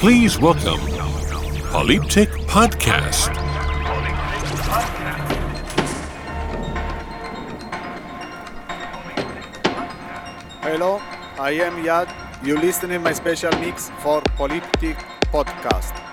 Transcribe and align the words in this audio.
Please 0.00 0.38
welcome 0.40 0.80
Polyptych 1.70 2.30
Podcast. 2.46 3.28
Hello, 10.62 11.02
I 11.38 11.50
am 11.60 11.84
Yad. 11.84 12.08
You 12.42 12.56
listening 12.56 13.02
my 13.02 13.12
special 13.12 13.52
mix 13.60 13.90
for 13.98 14.22
Polyptych 14.38 14.96
Podcast. 15.32 16.09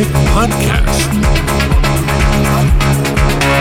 Music 0.00 0.16
Podcast. 0.32 1.10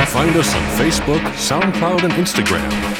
Find 0.08 0.38
us 0.38 0.56
on 0.56 0.62
Facebook, 0.78 1.20
SoundCloud, 1.36 2.04
and 2.04 2.14
Instagram 2.14 2.99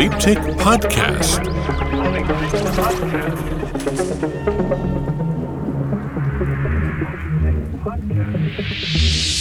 Polyptych 0.00 0.38
Podcast. 0.56 1.40
Podcast. 7.84 9.39